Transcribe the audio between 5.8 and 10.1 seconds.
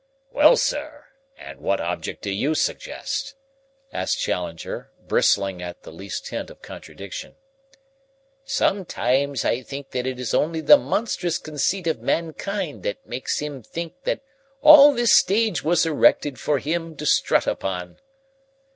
the least hint of contradiction. "Sometimes I think that